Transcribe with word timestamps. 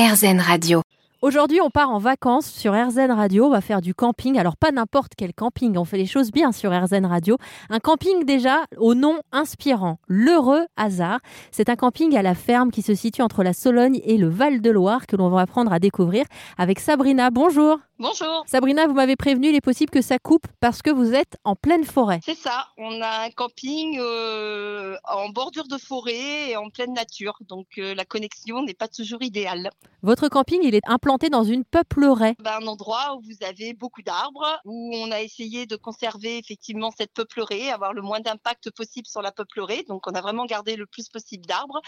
RZN 0.00 0.40
Radio. 0.40 0.80
Aujourd'hui, 1.20 1.60
on 1.60 1.68
part 1.68 1.90
en 1.90 1.98
vacances 1.98 2.50
sur 2.50 2.72
RZN 2.72 3.10
Radio. 3.10 3.44
On 3.44 3.50
va 3.50 3.60
faire 3.60 3.82
du 3.82 3.92
camping. 3.92 4.38
Alors, 4.38 4.56
pas 4.56 4.70
n'importe 4.72 5.12
quel 5.14 5.34
camping. 5.34 5.76
On 5.76 5.84
fait 5.84 5.98
les 5.98 6.06
choses 6.06 6.32
bien 6.32 6.52
sur 6.52 6.72
RZN 6.72 7.04
Radio. 7.04 7.36
Un 7.68 7.80
camping 7.80 8.24
déjà 8.24 8.64
au 8.78 8.94
nom 8.94 9.20
inspirant. 9.30 9.98
L'heureux 10.08 10.64
hasard. 10.78 11.20
C'est 11.50 11.68
un 11.68 11.76
camping 11.76 12.16
à 12.16 12.22
la 12.22 12.34
ferme 12.34 12.70
qui 12.70 12.80
se 12.80 12.94
situe 12.94 13.20
entre 13.20 13.42
la 13.42 13.52
Sologne 13.52 14.00
et 14.02 14.16
le 14.16 14.30
Val-de-Loire 14.30 15.06
que 15.06 15.16
l'on 15.16 15.28
va 15.28 15.42
apprendre 15.42 15.70
à 15.70 15.78
découvrir 15.80 16.24
avec 16.56 16.80
Sabrina. 16.80 17.28
Bonjour. 17.28 17.78
Bonjour. 18.00 18.44
Sabrina, 18.46 18.86
vous 18.86 18.94
m'avez 18.94 19.14
prévenu, 19.14 19.50
il 19.50 19.54
est 19.54 19.60
possible 19.60 19.90
que 19.90 20.00
ça 20.00 20.18
coupe 20.18 20.46
parce 20.58 20.80
que 20.80 20.88
vous 20.88 21.12
êtes 21.12 21.36
en 21.44 21.54
pleine 21.54 21.84
forêt. 21.84 22.20
C'est 22.24 22.34
ça. 22.34 22.68
On 22.78 23.02
a 23.02 23.26
un 23.26 23.30
camping 23.30 23.98
euh, 24.00 24.96
en 25.04 25.28
bordure 25.28 25.68
de 25.68 25.76
forêt 25.76 26.48
et 26.48 26.56
en 26.56 26.70
pleine 26.70 26.94
nature. 26.94 27.36
Donc, 27.42 27.66
euh, 27.76 27.94
la 27.94 28.06
connexion 28.06 28.62
n'est 28.62 28.72
pas 28.72 28.88
toujours 28.88 29.22
idéale. 29.22 29.68
Votre 30.00 30.30
camping, 30.30 30.60
il 30.62 30.74
est 30.74 30.88
implanté 30.88 31.28
dans 31.28 31.44
une 31.44 31.62
peuplerie. 31.62 32.36
Ben, 32.38 32.62
un 32.62 32.66
endroit 32.68 33.16
où 33.16 33.20
vous 33.20 33.46
avez 33.46 33.74
beaucoup 33.74 34.00
d'arbres, 34.00 34.58
où 34.64 34.92
on 34.94 35.10
a 35.10 35.20
essayé 35.20 35.66
de 35.66 35.76
conserver 35.76 36.38
effectivement 36.38 36.90
cette 36.96 37.12
peuplerie, 37.12 37.68
avoir 37.68 37.92
le 37.92 38.00
moins 38.00 38.20
d'impact 38.20 38.70
possible 38.70 39.08
sur 39.08 39.20
la 39.20 39.30
peuplerie. 39.30 39.84
Donc, 39.90 40.06
on 40.06 40.12
a 40.12 40.22
vraiment 40.22 40.46
gardé 40.46 40.76
le 40.76 40.86
plus 40.86 41.10
possible 41.10 41.44
d'arbres. 41.44 41.82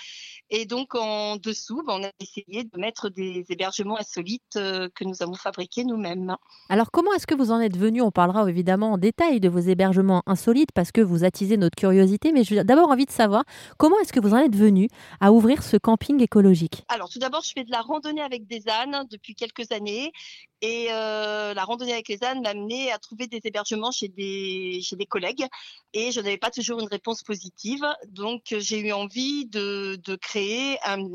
Et 0.50 0.66
donc, 0.66 0.94
en 0.94 1.36
dessous, 1.36 1.82
ben, 1.86 2.00
on 2.00 2.04
a 2.04 2.10
essayé 2.20 2.64
de 2.64 2.78
mettre 2.78 3.08
des 3.08 3.46
hébergements 3.48 3.98
insolites 3.98 4.56
euh, 4.56 4.90
que 4.94 5.04
nous 5.04 5.22
avons 5.22 5.32
fabriqués 5.32 5.84
nous-mêmes. 6.02 6.36
Alors 6.68 6.90
comment 6.90 7.12
est-ce 7.14 7.26
que 7.26 7.34
vous 7.34 7.50
en 7.50 7.60
êtes 7.60 7.76
venu 7.76 8.02
On 8.02 8.10
parlera 8.10 8.48
évidemment 8.48 8.92
en 8.92 8.98
détail 8.98 9.40
de 9.40 9.48
vos 9.48 9.60
hébergements 9.60 10.22
insolites 10.26 10.72
parce 10.74 10.92
que 10.92 11.00
vous 11.00 11.24
attisez 11.24 11.56
notre 11.56 11.76
curiosité, 11.76 12.32
mais 12.32 12.44
j'ai 12.44 12.62
d'abord 12.64 12.90
envie 12.90 13.06
de 13.06 13.10
savoir 13.10 13.44
comment 13.78 13.98
est-ce 14.00 14.12
que 14.12 14.20
vous 14.20 14.34
en 14.34 14.38
êtes 14.38 14.56
venu 14.56 14.88
à 15.20 15.32
ouvrir 15.32 15.62
ce 15.62 15.76
camping 15.76 16.20
écologique? 16.22 16.84
Alors 16.88 17.08
tout 17.08 17.18
d'abord, 17.18 17.42
je 17.42 17.52
fais 17.52 17.64
de 17.64 17.70
la 17.70 17.80
randonnée 17.80 18.22
avec 18.22 18.46
des 18.46 18.68
ânes 18.68 19.06
depuis 19.10 19.34
quelques 19.34 19.70
années 19.72 20.12
et 20.60 20.88
euh, 20.90 21.54
la 21.54 21.64
randonnée 21.64 21.92
avec 21.92 22.08
les 22.08 22.22
ânes 22.22 22.42
m'a 22.42 22.50
amené 22.50 22.92
à 22.92 22.98
trouver 22.98 23.26
des 23.26 23.40
hébergements 23.44 23.90
chez 23.90 24.08
des, 24.08 24.80
chez 24.82 24.96
des 24.96 25.06
collègues 25.06 25.46
et 25.92 26.12
je 26.12 26.20
n'avais 26.20 26.38
pas 26.38 26.50
toujours 26.50 26.80
une 26.80 26.88
réponse 26.88 27.22
positive. 27.22 27.84
Donc 28.08 28.42
j'ai 28.58 28.80
eu 28.80 28.92
envie 28.92 29.46
de, 29.46 29.96
de 30.04 30.16
créer 30.16 30.78
un, 30.84 31.08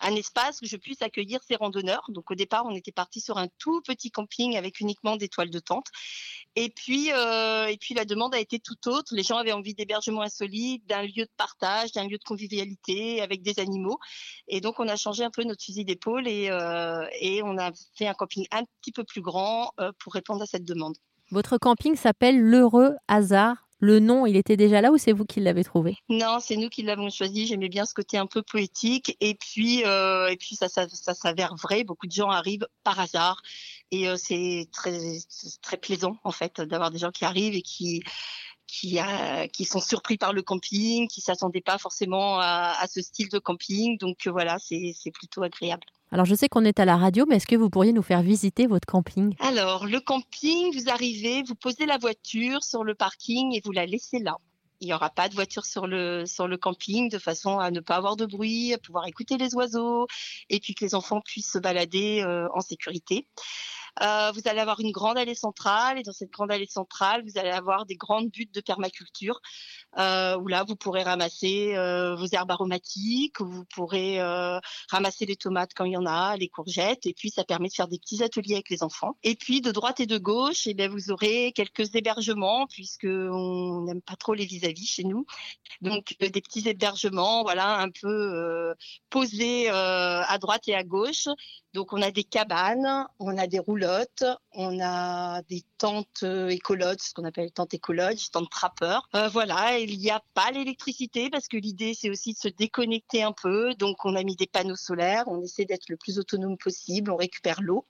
un 0.00 0.14
espace 0.14 0.60
où 0.62 0.66
je 0.66 0.76
puisse 0.76 1.02
accueillir 1.02 1.40
ces 1.46 1.56
randonneurs. 1.56 2.04
Donc 2.08 2.30
au 2.30 2.34
départ, 2.34 2.64
on 2.66 2.74
était 2.74 2.92
parti 2.92 3.20
sur 3.20 3.38
un 3.38 3.48
tout 3.58 3.80
petit 3.82 4.10
camping 4.10 4.56
avec 4.56 4.80
uniquement 4.80 5.16
des 5.16 5.28
toiles 5.28 5.50
de 5.50 5.58
tente. 5.58 5.86
Et 6.54 6.70
puis, 6.70 7.12
euh, 7.12 7.66
et 7.66 7.76
puis 7.76 7.94
la 7.94 8.04
demande 8.04 8.34
a 8.34 8.38
été 8.38 8.58
tout 8.58 8.88
autre. 8.88 9.14
Les 9.14 9.22
gens 9.22 9.36
avaient 9.36 9.52
envie 9.52 9.74
d'hébergement 9.74 10.22
insolite, 10.22 10.86
d'un 10.86 11.02
lieu 11.02 11.24
de 11.24 11.30
partage, 11.36 11.92
d'un 11.92 12.06
lieu 12.06 12.18
de 12.18 12.24
convivialité 12.24 13.20
avec 13.20 13.42
des 13.42 13.58
animaux. 13.60 13.98
Et 14.48 14.60
donc 14.60 14.80
on 14.80 14.88
a 14.88 14.96
changé 14.96 15.24
un 15.24 15.30
peu 15.30 15.44
notre 15.44 15.62
fusil 15.62 15.84
d'épaule 15.84 16.26
et, 16.26 16.48
euh, 16.50 17.06
et 17.20 17.42
on 17.42 17.58
a 17.58 17.70
fait 17.94 18.06
un 18.06 18.14
camping 18.14 18.46
un 18.52 18.62
petit 18.80 18.92
peu 18.92 19.04
plus 19.04 19.20
grand 19.20 19.72
euh, 19.80 19.92
pour 19.98 20.14
répondre 20.14 20.42
à 20.42 20.46
cette 20.46 20.64
demande. 20.64 20.96
Votre 21.30 21.58
camping 21.58 21.96
s'appelle 21.96 22.40
l'Heureux 22.40 22.94
Hasard 23.08 23.65
le 23.78 24.00
nom, 24.00 24.24
il 24.24 24.36
était 24.36 24.56
déjà 24.56 24.80
là 24.80 24.90
ou 24.90 24.98
c'est 24.98 25.12
vous 25.12 25.26
qui 25.26 25.40
l'avez 25.40 25.62
trouvé? 25.62 25.96
Non, 26.08 26.38
c'est 26.40 26.56
nous 26.56 26.68
qui 26.68 26.82
l'avons 26.82 27.10
choisi. 27.10 27.46
J'aimais 27.46 27.68
bien 27.68 27.84
ce 27.84 27.92
côté 27.92 28.16
un 28.16 28.26
peu 28.26 28.42
poétique. 28.42 29.16
Et 29.20 29.34
puis, 29.34 29.84
euh, 29.84 30.28
et 30.28 30.36
puis 30.36 30.56
ça, 30.56 30.68
ça, 30.68 30.88
ça 30.88 31.14
s'avère 31.14 31.54
vrai. 31.56 31.84
Beaucoup 31.84 32.06
de 32.06 32.12
gens 32.12 32.30
arrivent 32.30 32.66
par 32.84 32.98
hasard. 32.98 33.42
Et 33.90 34.08
euh, 34.08 34.16
c'est 34.16 34.68
très, 34.72 35.18
très 35.62 35.76
plaisant, 35.76 36.16
en 36.24 36.32
fait, 36.32 36.60
d'avoir 36.60 36.90
des 36.90 36.98
gens 36.98 37.10
qui 37.10 37.24
arrivent 37.24 37.54
et 37.54 37.62
qui, 37.62 38.02
qui, 38.66 38.98
a, 38.98 39.46
qui 39.48 39.64
sont 39.66 39.80
surpris 39.80 40.16
par 40.16 40.32
le 40.32 40.42
camping, 40.42 41.06
qui 41.08 41.20
s'attendaient 41.20 41.60
pas 41.60 41.78
forcément 41.78 42.38
à, 42.40 42.74
à, 42.78 42.86
ce 42.86 43.02
style 43.02 43.28
de 43.28 43.38
camping. 43.38 43.98
Donc 43.98 44.26
voilà, 44.26 44.56
c'est 44.58 45.10
plutôt 45.12 45.42
agréable. 45.42 45.86
Alors 46.12 46.24
je 46.24 46.34
sais 46.34 46.48
qu'on 46.48 46.64
est 46.64 46.78
à 46.78 46.84
la 46.84 46.96
radio, 46.96 47.26
mais 47.28 47.36
est-ce 47.36 47.46
que 47.46 47.56
vous 47.56 47.68
pourriez 47.68 47.92
nous 47.92 48.02
faire 48.02 48.22
visiter 48.22 48.66
votre 48.66 48.86
camping? 48.86 49.34
Alors 49.40 49.86
le 49.86 50.00
camping, 50.00 50.72
vous 50.72 50.88
arrivez, 50.88 51.42
vous 51.42 51.54
posez 51.54 51.84
la 51.84 51.98
voiture 51.98 52.62
sur 52.62 52.84
le 52.84 52.94
parking 52.94 53.54
et 53.54 53.60
vous 53.64 53.72
la 53.72 53.86
laissez 53.86 54.20
là. 54.20 54.36
Il 54.80 54.86
n'y 54.86 54.94
aura 54.94 55.10
pas 55.10 55.28
de 55.28 55.34
voiture 55.34 55.64
sur 55.64 55.86
le, 55.86 56.24
camping 56.56 57.08
de 57.08 57.18
façon 57.18 57.58
à 57.58 57.70
ne 57.70 57.80
pas 57.80 57.96
avoir 57.96 58.16
de 58.16 58.26
bruit, 58.26 58.74
à 58.74 58.78
pouvoir 58.78 59.06
écouter 59.06 59.38
les 59.38 59.54
oiseaux 59.54 60.06
et 60.50 60.60
puis 60.60 60.74
que 60.74 60.84
les 60.84 60.94
enfants 60.94 61.22
puissent 61.22 61.52
se 61.52 61.58
balader 61.58 62.22
euh, 62.22 62.46
en 62.54 62.60
sécurité. 62.60 63.26
Euh, 64.02 64.32
vous 64.32 64.42
allez 64.44 64.60
avoir 64.60 64.80
une 64.80 64.92
grande 64.92 65.18
allée 65.18 65.34
centrale 65.34 65.98
et 65.98 66.02
dans 66.02 66.12
cette 66.12 66.30
grande 66.30 66.52
allée 66.52 66.66
centrale, 66.66 67.22
vous 67.24 67.38
allez 67.38 67.50
avoir 67.50 67.86
des 67.86 67.96
grandes 67.96 68.30
buttes 68.30 68.54
de 68.54 68.60
permaculture 68.60 69.40
euh, 69.98 70.36
où 70.36 70.48
là, 70.48 70.64
vous 70.64 70.76
pourrez 70.76 71.02
ramasser 71.02 71.74
euh, 71.74 72.16
vos 72.16 72.26
herbes 72.26 72.50
aromatiques, 72.50 73.40
vous 73.40 73.64
pourrez 73.64 74.20
euh, 74.20 74.58
ramasser 74.90 75.24
les 75.24 75.36
tomates 75.36 75.70
quand 75.74 75.86
il 75.86 75.92
y 75.92 75.96
en 75.96 76.04
a, 76.04 76.36
les 76.36 76.48
courgettes 76.48 77.06
et 77.06 77.14
puis 77.14 77.30
ça 77.30 77.44
permet 77.44 77.68
de 77.68 77.72
faire 77.72 77.88
des 77.88 77.98
petits 77.98 78.22
ateliers 78.22 78.54
avec 78.54 78.68
les 78.68 78.82
enfants. 78.82 79.16
Et 79.22 79.34
puis 79.34 79.62
de 79.62 79.72
droite 79.72 80.00
et 80.00 80.06
de 80.06 80.18
gauche, 80.18 80.66
eh 80.66 80.74
bien, 80.74 80.88
vous 80.88 81.10
aurez 81.10 81.52
quelques 81.52 81.94
hébergements 81.94 82.66
puisque 82.66 83.06
on 83.06 83.84
n'aime 83.84 84.02
pas 84.02 84.16
trop 84.16 84.34
les 84.34 84.44
vis-à-vis 84.44 84.86
chez 84.86 85.04
nous. 85.04 85.24
Donc 85.80 86.14
des 86.20 86.42
petits 86.42 86.68
hébergements, 86.68 87.42
voilà, 87.42 87.78
un 87.78 87.90
peu 87.90 88.74
posés 89.08 89.68
à 89.70 90.38
droite 90.38 90.68
et 90.68 90.74
à 90.74 90.84
gauche. 90.84 91.28
Donc 91.72 91.92
on 91.92 92.00
a 92.00 92.10
des 92.10 92.24
cabanes, 92.24 93.06
on 93.18 93.36
a 93.36 93.46
des 93.46 93.58
on 94.52 94.80
a 94.80 95.42
des 95.42 95.62
tentes 95.78 96.22
euh, 96.22 96.48
écolotes, 96.48 97.02
ce 97.02 97.14
qu'on 97.14 97.24
appelle 97.24 97.50
tentes 97.52 97.74
écolotes, 97.74 98.30
tentes 98.32 98.50
trappeurs. 98.50 99.08
Euh, 99.14 99.28
voilà, 99.28 99.78
il 99.78 99.98
n'y 99.98 100.10
a 100.10 100.22
pas 100.34 100.50
l'électricité 100.50 101.30
parce 101.30 101.48
que 101.48 101.56
l'idée 101.56 101.94
c'est 101.94 102.10
aussi 102.10 102.32
de 102.32 102.38
se 102.38 102.48
déconnecter 102.48 103.22
un 103.22 103.32
peu. 103.32 103.74
Donc 103.74 104.04
on 104.04 104.14
a 104.16 104.22
mis 104.22 104.36
des 104.36 104.46
panneaux 104.46 104.76
solaires, 104.76 105.24
on 105.26 105.42
essaie 105.42 105.64
d'être 105.64 105.88
le 105.88 105.96
plus 105.96 106.18
autonome 106.18 106.56
possible, 106.56 107.10
on 107.10 107.16
récupère 107.16 107.60
l'eau. 107.62 107.86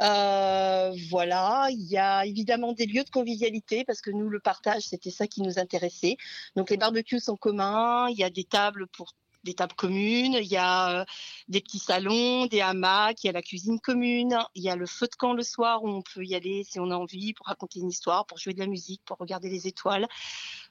Euh, 0.00 0.92
voilà, 1.10 1.68
il 1.70 1.82
y 1.82 1.98
a 1.98 2.24
évidemment 2.24 2.72
des 2.72 2.86
lieux 2.86 3.04
de 3.04 3.10
convivialité 3.10 3.84
parce 3.84 4.00
que 4.00 4.10
nous, 4.10 4.28
le 4.30 4.40
partage, 4.40 4.84
c'était 4.84 5.10
ça 5.10 5.26
qui 5.26 5.42
nous 5.42 5.58
intéressait. 5.58 6.16
Donc 6.56 6.70
les 6.70 6.78
barbecues 6.78 7.20
sont 7.20 7.36
communs, 7.36 8.08
il 8.08 8.18
y 8.18 8.24
a 8.24 8.30
des 8.30 8.44
tables 8.44 8.86
pour 8.88 9.14
des 9.44 9.54
tables 9.54 9.74
communes, 9.74 10.34
il 10.34 10.46
y 10.46 10.56
a 10.56 11.00
euh, 11.00 11.04
des 11.48 11.60
petits 11.60 11.78
salons, 11.78 12.46
des 12.46 12.60
hamacs, 12.60 13.22
il 13.24 13.26
y 13.26 13.30
a 13.30 13.32
la 13.32 13.42
cuisine 13.42 13.80
commune, 13.80 14.38
il 14.54 14.62
y 14.62 14.68
a 14.68 14.76
le 14.76 14.86
feu 14.86 15.06
de 15.06 15.16
camp 15.16 15.34
le 15.34 15.42
soir 15.42 15.82
où 15.82 15.88
on 15.88 16.02
peut 16.02 16.24
y 16.24 16.34
aller 16.34 16.64
si 16.64 16.78
on 16.80 16.90
a 16.90 16.96
envie 16.96 17.32
pour 17.32 17.46
raconter 17.46 17.80
une 17.80 17.90
histoire, 17.90 18.26
pour 18.26 18.38
jouer 18.38 18.54
de 18.54 18.60
la 18.60 18.66
musique, 18.66 19.02
pour 19.04 19.18
regarder 19.18 19.48
les 19.48 19.66
étoiles. 19.66 20.06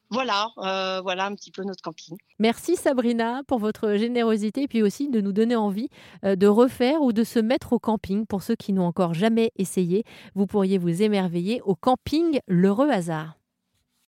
Voilà, 0.09 0.49
euh, 0.57 0.99
voilà 1.01 1.25
un 1.25 1.35
petit 1.35 1.51
peu 1.51 1.63
notre 1.63 1.81
camping. 1.81 2.17
Merci 2.37 2.75
Sabrina 2.75 3.43
pour 3.47 3.59
votre 3.59 3.95
générosité 3.95 4.63
et 4.63 4.67
puis 4.67 4.83
aussi 4.83 5.07
de 5.07 5.21
nous 5.21 5.31
donner 5.31 5.55
envie 5.55 5.87
euh, 6.25 6.35
de 6.35 6.47
refaire 6.47 7.01
ou 7.01 7.13
de 7.13 7.23
se 7.23 7.39
mettre 7.39 7.71
au 7.73 7.79
camping. 7.79 8.25
Pour 8.25 8.43
ceux 8.43 8.55
qui 8.55 8.73
n'ont 8.73 8.85
encore 8.85 9.13
jamais 9.13 9.51
essayé, 9.57 10.03
vous 10.35 10.47
pourriez 10.47 10.77
vous 10.77 11.01
émerveiller 11.01 11.61
au 11.63 11.75
camping 11.75 12.39
L'Heureux 12.47 12.89
Hasard. 12.89 13.40